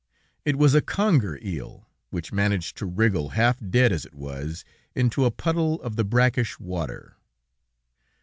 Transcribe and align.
It 0.45 0.55
was 0.55 0.73
a 0.73 0.81
conger 0.81 1.37
eel, 1.43 1.87
which 2.09 2.33
managed 2.33 2.75
to 2.77 2.87
wriggle, 2.87 3.29
half 3.37 3.59
dead 3.59 3.91
as 3.91 4.03
it 4.03 4.15
was, 4.15 4.65
into 4.95 5.25
a 5.25 5.29
puddle 5.29 5.79
of 5.83 5.95
the 5.95 6.03
brackish 6.03 6.59
water. 6.59 7.17